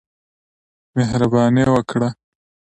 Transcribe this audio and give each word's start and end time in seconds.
مهرباني 0.97 1.63
وکړه! 1.73 2.09